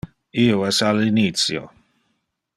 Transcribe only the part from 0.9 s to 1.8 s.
al initio.